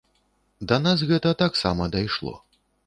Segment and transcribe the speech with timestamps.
[0.71, 2.37] Да нас гэта таксама дайшло.